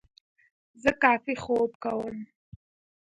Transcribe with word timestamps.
زه 0.81 0.89
کافي 1.03 1.35
خوب 1.43 1.71
کوم. 1.83 2.17